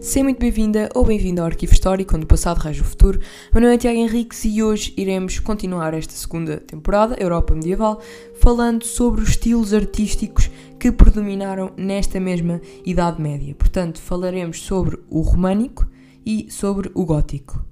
Seja 0.00 0.24
muito 0.24 0.38
bem-vinda 0.38 0.88
ou 0.94 1.04
bem-vindo 1.04 1.40
ao 1.40 1.46
Arquivo 1.46 1.72
Histórico, 1.72 2.16
onde 2.16 2.24
o 2.24 2.28
passado 2.28 2.58
rege 2.58 2.80
o 2.80 2.84
futuro. 2.84 3.20
Meu 3.52 3.60
nome 3.62 3.74
é 3.74 3.78
Tiago 3.78 3.98
Henriques 3.98 4.44
e 4.44 4.62
hoje 4.62 4.92
iremos 4.96 5.38
continuar 5.38 5.94
esta 5.94 6.12
segunda 6.12 6.58
temporada, 6.58 7.16
Europa 7.18 7.54
Medieval, 7.54 8.00
falando 8.34 8.84
sobre 8.84 9.22
os 9.22 9.30
estilos 9.30 9.72
artísticos 9.72 10.50
que 10.78 10.90
predominaram 10.90 11.72
nesta 11.76 12.18
mesma 12.18 12.60
Idade 12.84 13.20
Média. 13.20 13.54
Portanto, 13.54 14.00
falaremos 14.00 14.62
sobre 14.62 14.98
o 15.08 15.20
românico 15.20 15.86
e 16.26 16.50
sobre 16.50 16.90
o 16.94 17.04
gótico. 17.04 17.64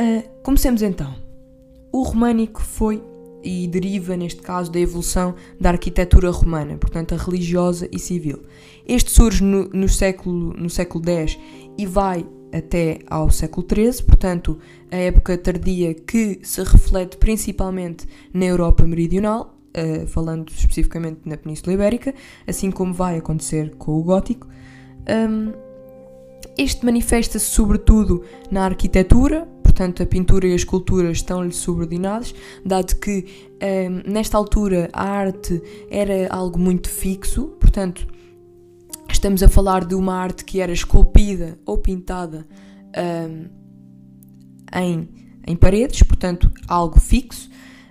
Uh, 0.00 0.42
comecemos 0.42 0.82
então. 0.82 1.14
O 1.92 2.02
românico 2.02 2.62
foi 2.62 3.02
e 3.42 3.66
deriva, 3.66 4.16
neste 4.16 4.42
caso, 4.42 4.70
da 4.70 4.78
evolução 4.78 5.34
da 5.58 5.70
arquitetura 5.70 6.30
romana, 6.30 6.76
portanto, 6.76 7.14
a 7.14 7.18
religiosa 7.18 7.88
e 7.90 7.98
civil. 7.98 8.42
Este 8.86 9.10
surge 9.10 9.42
no, 9.42 9.68
no, 9.68 9.88
século, 9.88 10.54
no 10.54 10.68
século 10.68 11.08
X 11.08 11.38
e 11.78 11.86
vai 11.86 12.26
até 12.52 12.98
ao 13.06 13.30
século 13.30 13.66
XIII, 13.66 14.04
portanto, 14.04 14.58
a 14.90 14.96
época 14.96 15.38
tardia 15.38 15.94
que 15.94 16.40
se 16.42 16.62
reflete 16.62 17.16
principalmente 17.16 18.06
na 18.34 18.44
Europa 18.44 18.84
Meridional, 18.84 19.56
uh, 19.76 20.06
falando 20.06 20.50
especificamente 20.50 21.20
na 21.24 21.36
Península 21.36 21.72
Ibérica, 21.72 22.14
assim 22.46 22.70
como 22.70 22.92
vai 22.92 23.18
acontecer 23.18 23.74
com 23.76 23.92
o 23.92 24.02
Gótico. 24.02 24.48
Um, 25.08 25.52
este 26.58 26.84
manifesta-se 26.84 27.46
sobretudo 27.46 28.22
na 28.50 28.64
arquitetura, 28.64 29.48
portanto 29.80 30.02
a 30.02 30.06
pintura 30.06 30.46
e 30.46 30.52
a 30.52 30.56
escultura 30.56 31.10
estão-lhe 31.10 31.52
subordinados, 31.52 32.34
dado 32.62 32.96
que 32.96 33.24
um, 33.62 34.12
nesta 34.12 34.36
altura 34.36 34.90
a 34.92 35.08
arte 35.08 35.62
era 35.90 36.28
algo 36.28 36.58
muito 36.58 36.90
fixo, 36.90 37.46
portanto 37.58 38.06
estamos 39.10 39.42
a 39.42 39.48
falar 39.48 39.86
de 39.86 39.94
uma 39.94 40.14
arte 40.14 40.44
que 40.44 40.60
era 40.60 40.70
esculpida 40.70 41.58
ou 41.64 41.78
pintada 41.78 42.46
um, 42.94 43.46
em, 44.78 45.08
em 45.46 45.56
paredes, 45.56 46.02
portanto 46.02 46.52
algo 46.68 47.00
fixo. 47.00 47.48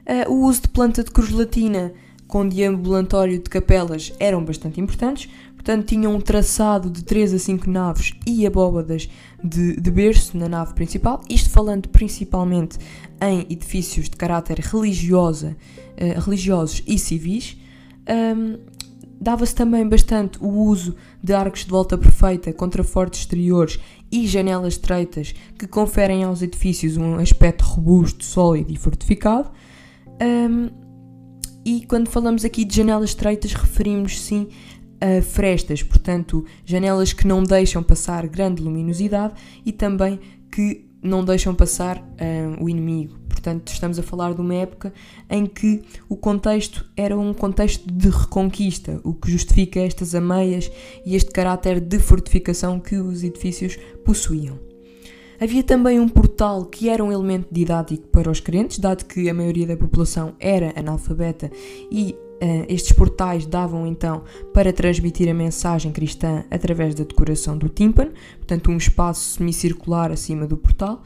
Uh, 0.08 0.32
o 0.32 0.46
uso 0.46 0.62
de 0.62 0.68
planta 0.68 1.04
de 1.04 1.10
cruz 1.10 1.32
latina 1.32 1.92
com 2.28 2.48
deambulatório 2.48 3.40
de 3.40 3.50
capelas 3.50 4.14
eram 4.20 4.46
bastante 4.46 4.80
importantes, 4.80 5.28
Portanto, 5.60 5.88
tinham 5.88 6.16
um 6.16 6.22
traçado 6.22 6.90
de 6.90 7.04
3 7.04 7.34
a 7.34 7.38
5 7.38 7.70
naves 7.70 8.14
e 8.26 8.48
abóbadas 8.48 9.10
de, 9.44 9.76
de 9.76 9.92
berço 9.92 10.38
na 10.38 10.48
nave 10.48 10.74
principal, 10.74 11.22
isto 11.30 11.50
falando 11.50 11.90
principalmente 11.90 12.78
em 13.22 13.42
edifícios 13.50 14.10
de 14.10 14.16
caráter 14.16 14.58
religiosa, 14.60 15.58
uh, 15.98 16.22
religiosos 16.22 16.82
e 16.88 16.98
civis. 16.98 17.58
Um, 18.10 18.58
Dava-se 19.22 19.54
também 19.54 19.86
bastante 19.86 20.40
o 20.40 20.48
uso 20.48 20.96
de 21.22 21.34
arcos 21.34 21.66
de 21.66 21.70
volta 21.70 21.98
perfeita, 21.98 22.54
contrafortes 22.54 23.20
exteriores 23.20 23.78
e 24.10 24.26
janelas 24.26 24.76
estreitas 24.76 25.36
que 25.58 25.68
conferem 25.68 26.24
aos 26.24 26.42
edifícios 26.42 26.96
um 26.96 27.16
aspecto 27.16 27.66
robusto, 27.66 28.24
sólido 28.24 28.72
e 28.72 28.78
fortificado. 28.78 29.52
Um, 30.22 30.70
e 31.66 31.86
quando 31.86 32.08
falamos 32.08 32.46
aqui 32.46 32.64
de 32.64 32.78
janelas 32.78 33.10
estreitas, 33.10 33.52
referimos 33.54 34.22
sim 34.22 34.48
frestas, 35.24 35.82
portanto, 35.82 36.46
janelas 36.66 37.14
que 37.14 37.26
não 37.26 37.44
deixam 37.44 37.82
passar 37.82 38.28
grande 38.28 38.62
luminosidade 38.62 39.34
e 39.66 39.72
também 39.72 40.20
que 40.52 40.90
não 41.02 41.24
deixam 41.24 41.56
passar 41.56 41.98
uh, 41.98 42.64
o 42.64 42.70
inimigo. 42.70 43.18
Portanto, 43.30 43.72
estamos 43.72 43.98
a 43.98 44.04
falar 44.04 44.34
de 44.34 44.42
uma 44.42 44.54
época 44.54 44.94
em 45.30 45.46
que 45.46 45.82
o 46.10 46.18
contexto 46.18 46.86
era 46.96 47.18
um 47.18 47.34
contexto 47.34 47.90
de 47.92 48.10
reconquista, 48.10 49.00
o 49.04 49.14
que 49.14 49.32
justifica 49.32 49.80
estas 49.80 50.14
ameias 50.14 50.70
e 51.06 51.16
este 51.16 51.32
caráter 51.32 51.80
de 51.80 52.00
fortificação 52.00 52.80
que 52.80 52.98
os 52.98 53.24
edifícios 53.24 53.78
possuíam. 54.04 54.69
Havia 55.42 55.64
também 55.64 56.00
um 56.00 56.10
portal 56.10 56.66
que 56.66 56.90
era 56.90 57.04
um 57.04 57.12
elemento 57.12 57.48
didático 57.50 58.08
para 58.10 58.30
os 58.30 58.42
crentes, 58.42 58.78
dado 58.78 59.06
que 59.06 59.30
a 59.30 59.34
maioria 59.34 59.66
da 59.66 59.78
população 59.78 60.34
era 60.40 60.74
analfabeta 60.78 61.52
e 61.92 62.16
Uh, 62.42 62.64
estes 62.70 62.94
portais 62.94 63.46
davam 63.46 63.86
então 63.86 64.24
para 64.54 64.72
transmitir 64.72 65.30
a 65.30 65.34
mensagem 65.34 65.92
cristã 65.92 66.46
através 66.50 66.96
da 66.96 67.04
decoração 67.04 67.58
do 67.58 67.68
tímpano, 67.68 68.14
portanto, 68.38 68.72
um 68.72 68.78
espaço 68.78 69.32
semicircular 69.32 70.10
acima 70.10 70.48
do 70.48 70.56
portal, 70.56 71.04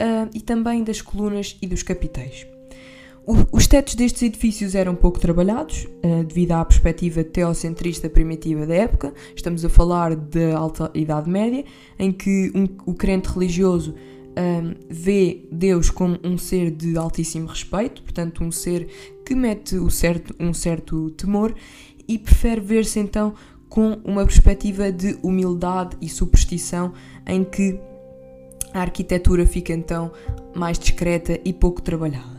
uh, 0.00 0.30
e 0.32 0.40
também 0.40 0.84
das 0.84 1.02
colunas 1.02 1.58
e 1.60 1.66
dos 1.66 1.82
capitéis. 1.82 2.46
Os 3.52 3.66
tetos 3.66 3.94
destes 3.94 4.22
edifícios 4.22 4.74
eram 4.74 4.94
pouco 4.94 5.20
trabalhados, 5.20 5.86
uh, 6.02 6.24
devido 6.24 6.52
à 6.52 6.64
perspectiva 6.64 7.22
teocentrista 7.22 8.08
primitiva 8.08 8.66
da 8.66 8.74
época. 8.74 9.12
Estamos 9.36 9.62
a 9.66 9.68
falar 9.68 10.16
da 10.16 10.56
Alta 10.56 10.90
Idade 10.94 11.28
Média, 11.28 11.62
em 11.98 12.10
que 12.10 12.50
um, 12.54 12.66
o 12.90 12.94
crente 12.94 13.28
religioso 13.28 13.94
um, 13.94 14.74
vê 14.88 15.46
Deus 15.52 15.90
como 15.90 16.18
um 16.24 16.38
ser 16.38 16.70
de 16.70 16.96
altíssimo 16.96 17.48
respeito, 17.48 18.02
portanto, 18.02 18.42
um 18.42 18.50
ser 18.50 18.88
que 19.26 19.34
mete 19.34 19.76
o 19.76 19.90
certo, 19.90 20.34
um 20.40 20.54
certo 20.54 21.10
temor 21.10 21.54
e 22.08 22.18
prefere 22.18 22.62
ver-se 22.62 22.98
então 22.98 23.34
com 23.68 23.98
uma 24.04 24.24
perspectiva 24.24 24.90
de 24.90 25.18
humildade 25.22 25.98
e 26.00 26.08
superstição 26.08 26.94
em 27.26 27.44
que 27.44 27.78
a 28.72 28.80
arquitetura 28.80 29.46
fica 29.46 29.74
então 29.74 30.10
mais 30.54 30.78
discreta 30.78 31.38
e 31.44 31.52
pouco 31.52 31.82
trabalhada. 31.82 32.37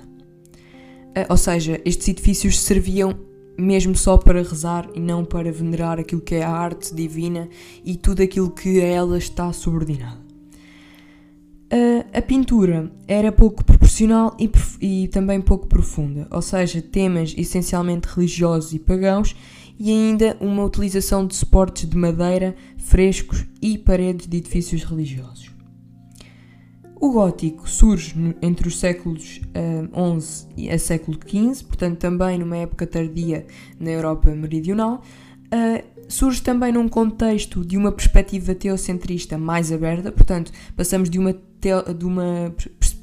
Uh, 1.19 1.25
ou 1.29 1.37
seja, 1.37 1.81
estes 1.85 2.07
edifícios 2.07 2.59
serviam 2.59 3.15
mesmo 3.57 3.95
só 3.95 4.17
para 4.17 4.41
rezar 4.41 4.89
e 4.93 4.99
não 4.99 5.25
para 5.25 5.51
venerar 5.51 5.99
aquilo 5.99 6.21
que 6.21 6.35
é 6.35 6.43
a 6.43 6.49
arte 6.49 6.95
divina 6.95 7.49
e 7.83 7.95
tudo 7.95 8.23
aquilo 8.23 8.49
que 8.49 8.79
a 8.79 8.85
ela 8.85 9.17
está 9.17 9.51
subordinado. 9.51 10.29
Uh, 11.71 12.03
a 12.13 12.21
pintura 12.21 12.91
era 13.07 13.31
pouco 13.31 13.63
proporcional 13.63 14.35
e, 14.39 14.49
e, 14.81 15.07
também 15.09 15.39
pouco 15.39 15.67
profunda, 15.67 16.27
ou 16.31 16.41
seja, 16.41 16.81
temas 16.81 17.35
essencialmente 17.37 18.07
religiosos 18.07 18.73
e 18.73 18.79
pagãos, 18.79 19.35
e 19.77 19.91
ainda 19.91 20.35
uma 20.39 20.63
utilização 20.63 21.27
de 21.27 21.35
suportes 21.35 21.87
de 21.87 21.95
madeira, 21.95 22.55
frescos 22.77 23.45
e 23.61 23.77
paredes 23.77 24.27
de 24.27 24.37
edifícios 24.37 24.83
religiosos. 24.83 25.58
O 26.99 27.13
gótico 27.13 27.69
surge 27.69 28.35
entre 28.41 28.67
os 28.67 28.77
séculos 28.77 29.39
uh, 29.55 30.21
XI 30.55 30.69
a 30.69 30.77
século 30.77 31.17
XV, 31.17 31.65
portanto 31.65 31.97
também 31.97 32.37
numa 32.37 32.57
época 32.57 32.85
tardia 32.85 33.45
na 33.79 33.89
Europa 33.89 34.29
Meridional, 34.31 35.01
uh, 35.45 35.83
surge 36.09 36.41
também 36.41 36.73
num 36.73 36.89
contexto 36.89 37.63
de 37.63 37.77
uma 37.77 37.91
perspectiva 37.91 38.53
teocentrista 38.53 39.37
mais 39.37 39.71
aberta, 39.71 40.11
portanto, 40.11 40.51
passamos 40.75 41.09
de 41.09 41.17
uma, 41.17 41.33
teo, 41.61 41.93
de 41.93 42.03
uma 42.03 42.53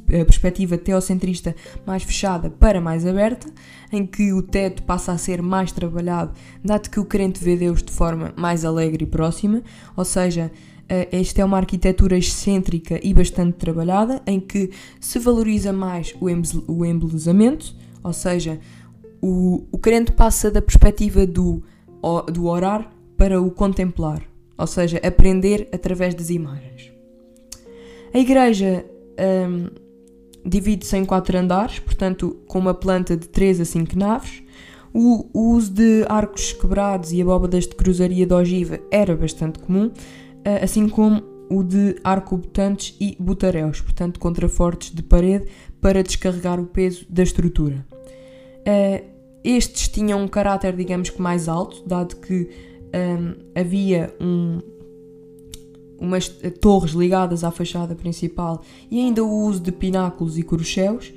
eh, 0.08 0.24
perspectiva 0.24 0.78
teocentrista 0.78 1.54
mais 1.84 2.02
fechada 2.02 2.48
para 2.48 2.80
mais 2.80 3.04
aberta, 3.04 3.48
em 3.92 4.06
que 4.06 4.32
o 4.32 4.40
teto 4.40 4.82
passa 4.84 5.12
a 5.12 5.18
ser 5.18 5.42
mais 5.42 5.72
trabalhado, 5.72 6.32
dado 6.64 6.90
que 6.90 7.00
o 7.00 7.04
crente 7.04 7.42
vê 7.42 7.56
Deus 7.56 7.82
de 7.82 7.92
forma 7.92 8.32
mais 8.36 8.64
alegre 8.64 9.04
e 9.04 9.06
próxima, 9.06 9.62
ou 9.96 10.04
seja, 10.04 10.50
eh, 10.52 10.75
esta 10.88 11.42
é 11.42 11.44
uma 11.44 11.56
arquitetura 11.56 12.16
excêntrica 12.16 13.00
e 13.02 13.12
bastante 13.12 13.54
trabalhada, 13.54 14.22
em 14.26 14.38
que 14.38 14.70
se 15.00 15.18
valoriza 15.18 15.72
mais 15.72 16.14
o 16.68 16.84
embelezamento, 16.84 17.74
ou 18.02 18.12
seja, 18.12 18.60
o, 19.20 19.64
o 19.72 19.78
crente 19.78 20.12
passa 20.12 20.50
da 20.50 20.62
perspectiva 20.62 21.26
do, 21.26 21.62
do 22.32 22.46
orar 22.46 22.92
para 23.16 23.40
o 23.40 23.50
contemplar, 23.50 24.22
ou 24.56 24.66
seja, 24.66 24.98
aprender 24.98 25.68
através 25.72 26.14
das 26.14 26.30
imagens. 26.30 26.92
A 28.14 28.18
igreja 28.18 28.86
um, 29.18 29.68
divide-se 30.44 30.96
em 30.96 31.04
quatro 31.04 31.36
andares, 31.36 31.78
portanto, 31.78 32.36
com 32.46 32.58
uma 32.58 32.74
planta 32.74 33.16
de 33.16 33.28
3 33.28 33.60
a 33.60 33.64
5 33.64 33.98
naves. 33.98 34.42
O, 34.94 35.26
o, 35.34 35.50
uso 35.54 35.72
de 35.72 36.06
arcos 36.08 36.52
quebrados 36.52 37.12
e 37.12 37.20
abóbadas 37.20 37.64
de 37.64 37.74
cruzaria 37.74 38.26
de 38.26 38.32
ogiva 38.32 38.80
era 38.90 39.14
bastante 39.14 39.58
comum, 39.58 39.90
eh, 39.90 40.25
assim 40.62 40.88
como 40.88 41.22
o 41.50 41.62
de 41.62 41.96
arcobotantes 42.02 42.96
e 43.00 43.16
botaréus, 43.20 43.80
portanto, 43.80 44.18
contrafortes 44.18 44.92
de 44.92 45.02
parede 45.02 45.46
para 45.80 46.02
descarregar 46.02 46.60
o 46.60 46.66
peso 46.66 47.06
da 47.08 47.22
estrutura. 47.22 47.86
Eh, 48.64 49.04
estes 49.44 49.88
tinham 49.88 50.20
um 50.22 50.26
caráter, 50.26 50.74
digamos 50.74 51.08
que 51.08 51.22
mais 51.22 51.48
alto, 51.48 51.84
dado 51.86 52.16
que 52.16 52.50
um, 52.92 53.34
havia 53.54 54.12
um, 54.20 54.58
umas 56.00 56.28
torres 56.60 56.90
ligadas 56.90 57.44
à 57.44 57.52
fachada 57.52 57.94
principal 57.94 58.62
e 58.90 58.98
ainda 58.98 59.22
o 59.22 59.44
uso 59.44 59.60
de 59.60 59.70
pináculos 59.70 60.36
e 60.36 60.42
corochéus. 60.42 61.12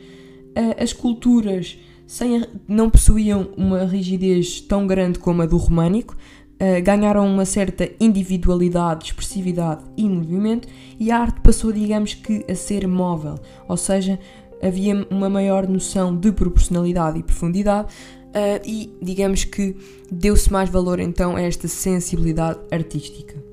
Uh, 0.49 0.81
as 0.81 0.93
culturas 0.93 1.79
sem, 2.05 2.45
não 2.67 2.89
possuíam 2.89 3.49
uma 3.57 3.85
rigidez 3.85 4.61
tão 4.61 4.85
grande 4.85 5.17
como 5.17 5.41
a 5.41 5.45
do 5.47 5.57
românico, 5.57 6.15
uh, 6.59 6.83
ganharam 6.83 7.25
uma 7.25 7.45
certa 7.45 7.89
individualidade, 7.99 9.05
expressividade 9.05 9.83
e 9.97 10.07
movimento, 10.07 10.67
e 10.99 11.11
a 11.11 11.19
arte 11.19 11.41
passou, 11.41 11.71
digamos 11.71 12.13
que, 12.13 12.45
a 12.49 12.55
ser 12.55 12.87
móvel, 12.87 13.35
ou 13.67 13.77
seja, 13.77 14.19
havia 14.61 15.07
uma 15.09 15.29
maior 15.29 15.67
noção 15.67 16.15
de 16.15 16.31
proporcionalidade 16.31 17.19
e 17.19 17.23
profundidade, 17.23 17.87
uh, 18.29 18.61
e 18.65 18.93
digamos 19.01 19.43
que 19.43 19.75
deu-se 20.11 20.51
mais 20.51 20.69
valor 20.69 20.99
então 20.99 21.35
a 21.35 21.41
esta 21.41 21.67
sensibilidade 21.67 22.59
artística. 22.71 23.49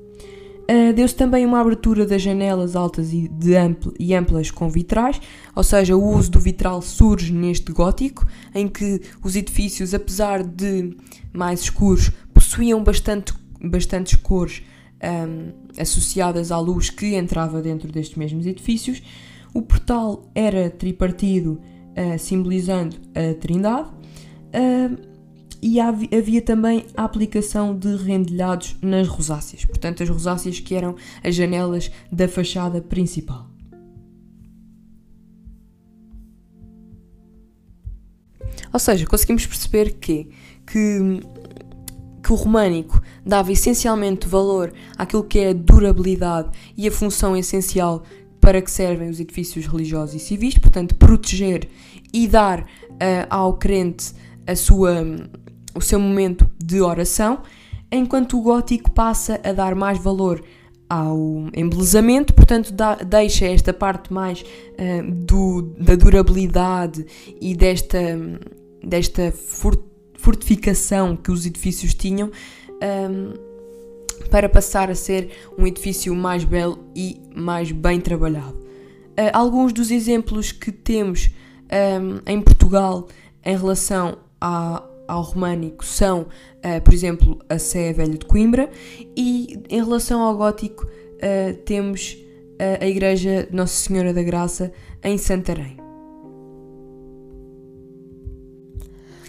Uh, 0.69 0.93
Deu-se 0.93 1.15
também 1.15 1.47
uma 1.47 1.61
abertura 1.61 2.05
das 2.05 2.21
janelas 2.21 2.75
altas 2.75 3.13
e, 3.13 3.29
de 3.29 3.55
amplo, 3.55 3.95
e 4.01 4.13
amplas 4.13 4.51
com 4.51 4.69
vitrais, 4.69 5.21
ou 5.55 5.63
seja, 5.63 5.97
o 5.97 6.05
uso 6.05 6.29
do 6.33 6.41
vitral 6.41 6.83
surge 6.83 7.33
neste 7.33 7.71
gótico, 7.71 8.27
em 8.53 8.67
que 8.67 9.01
os 9.23 9.37
edifícios, 9.37 9.95
apesar 9.95 10.43
de 10.43 10.97
mais 11.33 11.61
escuros, 11.61 12.11
possuíam 12.47 12.83
bastante, 12.83 13.35
bastantes 13.61 14.15
cores 14.17 14.63
um, 15.03 15.81
associadas 15.81 16.53
à 16.53 16.59
luz 16.59 16.89
que 16.91 17.15
entrava 17.15 17.61
dentro 17.61 17.91
destes 17.91 18.17
mesmos 18.17 18.47
edifícios. 18.47 19.03
O 19.53 19.63
portal 19.63 20.31
era 20.35 20.71
tripartido, 20.71 21.61
uh, 21.97 22.19
simbolizando 22.19 22.97
a 23.15 23.35
Trindade. 23.35 23.91
Uh, 23.91 25.17
e 25.61 25.81
havia 25.81 26.43
também 26.43 26.85
a 26.97 27.03
aplicação 27.03 27.77
de 27.77 27.97
rendilhados 27.97 28.77
nas 28.81 29.09
rosáceas, 29.09 29.65
portanto, 29.65 30.03
as 30.03 30.09
rosáceas 30.09 30.61
que 30.61 30.75
eram 30.75 30.95
as 31.25 31.35
janelas 31.35 31.91
da 32.13 32.29
fachada 32.29 32.81
principal. 32.81 33.51
Ou 38.73 38.79
seja, 38.79 39.07
conseguimos 39.07 39.47
perceber 39.47 39.95
que, 39.95 40.29
que, 40.67 41.21
que 42.27 42.33
o 42.33 42.35
românico 42.35 43.01
dava 43.25 43.53
essencialmente 43.53 44.27
valor 44.27 44.73
àquilo 44.99 45.23
que 45.23 45.39
é 45.39 45.51
a 45.51 45.53
durabilidade 45.53 46.51
e 46.77 46.89
a 46.89 46.91
função 46.91 47.37
essencial 47.37 48.03
para 48.41 48.61
que 48.61 48.69
servem 48.69 49.09
os 49.09 49.21
edifícios 49.21 49.65
religiosos 49.65 50.17
e 50.17 50.19
civis, 50.19 50.59
portanto, 50.59 50.97
proteger 50.97 51.69
e 52.13 52.27
dar 52.27 52.63
uh, 52.63 52.67
ao 53.31 53.55
crente 53.55 54.13
a 54.45 54.57
sua 54.57 55.05
o 55.73 55.81
seu 55.81 56.01
momento 56.01 56.51
de 56.59 56.81
oração, 56.81 57.43
enquanto 57.93 58.37
o 58.37 58.43
gótico 58.43 58.91
passa 58.91 59.41
a 59.45 59.53
dar 59.53 59.77
mais 59.77 59.99
valor 59.99 60.43
ao 60.89 61.49
embelezamento, 61.55 62.35
portanto 62.35 62.73
dá, 62.73 62.97
deixa 62.97 63.47
esta 63.47 63.73
parte 63.73 64.13
mais 64.13 64.41
uh, 64.43 65.11
do, 65.13 65.63
da 65.79 65.95
durabilidade 65.95 67.07
e 67.41 67.55
desta, 67.55 68.19
desta 68.83 69.31
fortificação 70.27 71.15
que 71.15 71.31
os 71.31 71.47
edifícios 71.47 71.95
tinham 71.95 72.33
um, 72.83 73.33
para 74.29 74.49
passar 74.49 74.91
a 74.91 74.95
ser 74.95 75.31
um 75.57 75.65
edifício 75.65 76.13
mais 76.17 76.43
belo 76.43 76.85
e 76.97 77.21
mais 77.33 77.71
bem 77.71 78.01
trabalhado. 78.01 78.57
Uh, 78.57 79.31
alguns 79.33 79.73
dos 79.73 79.93
exemplos 79.93 80.51
que 80.51 80.73
temos 80.73 81.31
um, 81.71 82.19
em 82.27 82.41
Portugal 82.41 83.07
em 83.45 83.57
relação 83.57 84.19
a, 84.41 84.83
ao 85.07 85.23
românico 85.23 85.87
são, 85.87 86.23
uh, 86.23 86.81
por 86.83 86.93
exemplo, 86.93 87.39
a 87.49 87.57
Sé 87.57 87.93
Velha 87.93 88.19
de 88.19 88.27
Coimbra 88.27 88.69
e 89.17 89.61
em 89.71 89.85
relação 89.85 90.23
ao 90.23 90.37
gótico 90.37 90.87
uh, 90.87 91.57
temos 91.65 92.19
a 92.81 92.87
Igreja 92.87 93.47
Nossa 93.53 93.75
Senhora 93.75 94.15
da 94.15 94.23
Graça 94.23 94.73
em 95.05 95.19
Santarém. 95.19 95.86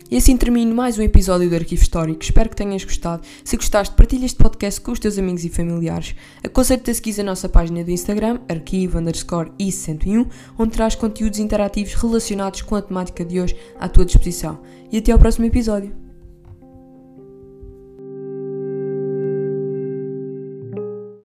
E 0.10 0.16
assim 0.16 0.38
termino 0.38 0.74
mais 0.74 0.98
um 0.98 1.02
episódio 1.02 1.50
do 1.50 1.56
Arquivo 1.56 1.82
Histórico. 1.82 2.24
Espero 2.24 2.50
que 2.50 2.56
tenhas 2.56 2.82
gostado. 2.86 3.24
Se 3.44 3.58
gostaste, 3.58 3.94
partilha 3.94 4.26
este 4.26 4.38
podcast 4.38 4.80
com 4.80 4.94
os 4.94 5.00
teus 5.00 5.18
amigos 5.18 5.44
e 5.44 5.50
familiares. 5.50 6.16
Aconselho-te 6.42 6.92
a 6.92 6.94
seguir 6.94 7.20
a 7.20 7.24
nossa 7.26 7.50
página 7.50 7.84
do 7.84 7.92
Instagram, 7.92 8.40
arquivo 8.48 9.00
underscore 9.00 9.52
i101, 9.60 10.26
onde 10.58 10.72
traz 10.72 10.96
conteúdos 10.96 11.40
interativos 11.40 11.94
relacionados 11.94 12.62
com 12.62 12.76
a 12.76 12.82
temática 12.82 13.26
de 13.26 13.42
hoje 13.42 13.58
à 13.78 13.90
tua 13.90 14.06
disposição. 14.06 14.62
E 14.90 14.98
até 14.98 15.12
ao 15.12 15.20
próximo 15.20 15.46
episódio. 15.46 16.07